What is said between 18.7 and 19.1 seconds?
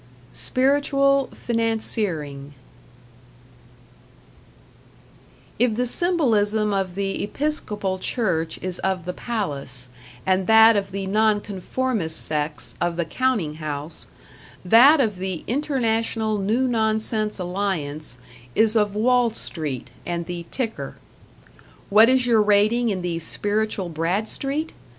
of